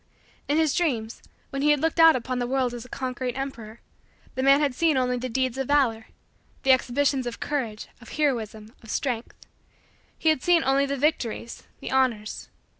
In 0.47 0.57
his 0.57 0.73
dreams, 0.73 1.21
when 1.51 1.61
he 1.61 1.69
had 1.69 1.79
looked 1.79 1.99
out 1.99 2.15
upon 2.15 2.39
the 2.39 2.47
world 2.47 2.73
as 2.73 2.83
a 2.83 2.89
conquering 2.89 3.35
emperor, 3.35 3.81
the 4.33 4.41
man 4.41 4.59
had 4.59 4.73
seen 4.73 4.97
only 4.97 5.15
the 5.17 5.29
deeds 5.29 5.59
of 5.59 5.67
valor 5.67 6.07
the 6.63 6.71
exhibitions 6.71 7.27
of 7.27 7.39
courage, 7.39 7.87
of 8.01 8.09
heroism, 8.13 8.73
of 8.81 8.89
strength 8.89 9.37
he 10.17 10.29
had 10.29 10.41
seen 10.41 10.63
only 10.63 10.87
the 10.87 10.97
victories 10.97 11.67
the 11.81 11.91
honors. 11.91 12.49